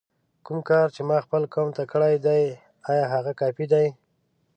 [0.45, 2.43] کوم کار چې ما خپل قوم ته کړی دی
[2.89, 3.87] آیا هغه کافي دی؟!